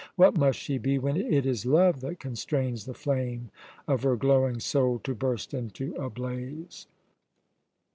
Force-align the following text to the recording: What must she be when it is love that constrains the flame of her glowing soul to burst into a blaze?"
What 0.15 0.35
must 0.35 0.57
she 0.57 0.79
be 0.79 0.97
when 0.97 1.15
it 1.15 1.45
is 1.45 1.63
love 1.63 2.01
that 2.01 2.19
constrains 2.19 2.85
the 2.85 2.95
flame 2.95 3.51
of 3.87 4.01
her 4.01 4.15
glowing 4.15 4.59
soul 4.59 4.97
to 5.03 5.13
burst 5.13 5.53
into 5.53 5.93
a 5.93 6.09
blaze?" 6.09 6.87